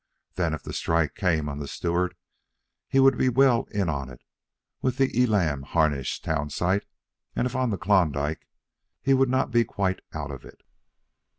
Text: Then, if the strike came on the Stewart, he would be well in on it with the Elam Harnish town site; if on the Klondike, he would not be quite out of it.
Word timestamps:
Then, 0.33 0.55
if 0.55 0.63
the 0.63 0.73
strike 0.73 1.13
came 1.13 1.47
on 1.47 1.59
the 1.59 1.67
Stewart, 1.67 2.17
he 2.87 2.99
would 2.99 3.19
be 3.19 3.29
well 3.29 3.65
in 3.69 3.87
on 3.87 4.09
it 4.09 4.23
with 4.81 4.97
the 4.97 5.13
Elam 5.23 5.61
Harnish 5.61 6.23
town 6.23 6.49
site; 6.49 6.87
if 7.35 7.55
on 7.55 7.69
the 7.69 7.77
Klondike, 7.77 8.47
he 9.03 9.13
would 9.13 9.29
not 9.29 9.51
be 9.51 9.63
quite 9.63 9.99
out 10.11 10.31
of 10.31 10.43
it. 10.43 10.63